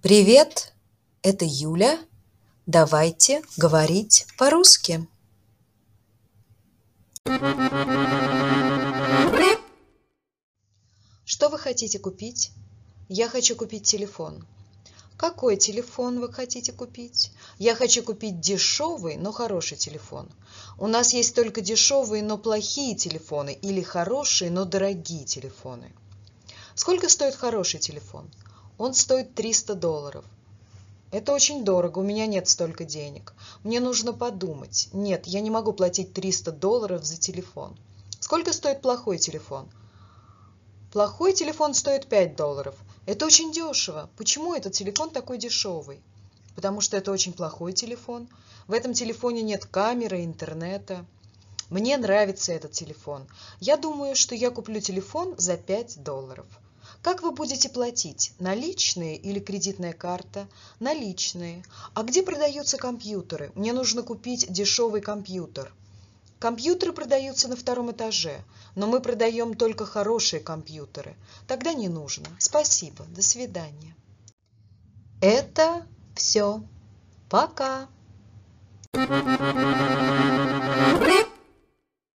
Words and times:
Привет, 0.00 0.74
это 1.22 1.44
Юля. 1.44 1.98
Давайте 2.66 3.42
говорить 3.56 4.28
по-русски. 4.38 5.08
Что 11.24 11.48
вы 11.48 11.58
хотите 11.58 11.98
купить? 11.98 12.52
Я 13.08 13.28
хочу 13.28 13.56
купить 13.56 13.88
телефон. 13.88 14.46
Какой 15.16 15.56
телефон 15.56 16.20
вы 16.20 16.32
хотите 16.32 16.72
купить? 16.72 17.32
Я 17.58 17.74
хочу 17.74 18.04
купить 18.04 18.38
дешевый, 18.38 19.16
но 19.16 19.32
хороший 19.32 19.76
телефон. 19.76 20.30
У 20.78 20.86
нас 20.86 21.12
есть 21.12 21.34
только 21.34 21.60
дешевые, 21.60 22.22
но 22.22 22.38
плохие 22.38 22.94
телефоны 22.94 23.52
или 23.52 23.82
хорошие, 23.82 24.52
но 24.52 24.64
дорогие 24.64 25.24
телефоны. 25.24 25.92
Сколько 26.76 27.08
стоит 27.08 27.34
хороший 27.34 27.80
телефон? 27.80 28.30
Он 28.78 28.94
стоит 28.94 29.34
300 29.34 29.74
долларов. 29.74 30.24
Это 31.10 31.32
очень 31.32 31.64
дорого, 31.64 31.98
у 31.98 32.02
меня 32.02 32.26
нет 32.26 32.48
столько 32.48 32.84
денег. 32.84 33.34
Мне 33.64 33.80
нужно 33.80 34.12
подумать. 34.12 34.88
Нет, 34.92 35.26
я 35.26 35.40
не 35.40 35.50
могу 35.50 35.72
платить 35.72 36.12
300 36.12 36.52
долларов 36.52 37.04
за 37.04 37.16
телефон. 37.16 37.76
Сколько 38.20 38.52
стоит 38.52 38.80
плохой 38.80 39.18
телефон? 39.18 39.68
Плохой 40.92 41.32
телефон 41.32 41.74
стоит 41.74 42.06
5 42.06 42.36
долларов. 42.36 42.76
Это 43.04 43.26
очень 43.26 43.52
дешево. 43.52 44.10
Почему 44.16 44.54
этот 44.54 44.74
телефон 44.74 45.10
такой 45.10 45.38
дешевый? 45.38 46.00
Потому 46.54 46.80
что 46.80 46.96
это 46.96 47.10
очень 47.10 47.32
плохой 47.32 47.72
телефон. 47.72 48.28
В 48.66 48.72
этом 48.72 48.92
телефоне 48.92 49.42
нет 49.42 49.64
камеры, 49.64 50.24
интернета. 50.24 51.04
Мне 51.70 51.96
нравится 51.96 52.52
этот 52.52 52.72
телефон. 52.72 53.26
Я 53.60 53.76
думаю, 53.76 54.14
что 54.14 54.34
я 54.34 54.50
куплю 54.50 54.80
телефон 54.80 55.34
за 55.36 55.56
5 55.56 56.02
долларов. 56.02 56.46
Как 57.02 57.22
вы 57.22 57.30
будете 57.30 57.68
платить? 57.68 58.32
Наличные 58.38 59.16
или 59.16 59.38
кредитная 59.38 59.92
карта? 59.92 60.48
Наличные. 60.80 61.64
А 61.94 62.02
где 62.02 62.22
продаются 62.22 62.76
компьютеры? 62.76 63.52
Мне 63.54 63.72
нужно 63.72 64.02
купить 64.02 64.50
дешевый 64.52 65.00
компьютер. 65.00 65.72
Компьютеры 66.38 66.92
продаются 66.92 67.48
на 67.48 67.56
втором 67.56 67.90
этаже, 67.90 68.44
но 68.76 68.86
мы 68.86 69.00
продаем 69.00 69.54
только 69.54 69.86
хорошие 69.86 70.40
компьютеры. 70.40 71.16
Тогда 71.46 71.72
не 71.72 71.88
нужно. 71.88 72.26
Спасибо. 72.38 73.04
До 73.06 73.22
свидания. 73.22 73.96
Это 75.20 75.84
все. 76.14 76.62
Пока. 77.28 77.88